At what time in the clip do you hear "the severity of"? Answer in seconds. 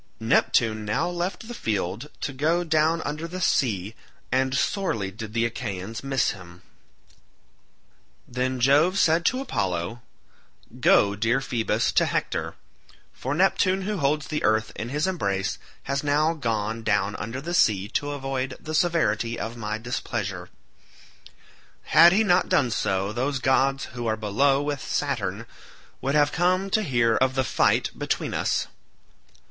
18.59-19.55